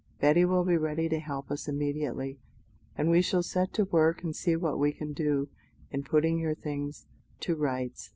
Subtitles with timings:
[0.19, 2.39] Betty will be ready to help us immediately,
[2.97, 5.47] and we shall set to work and see what we can do
[5.91, 7.05] in putting your things
[7.41, 8.09] to rights.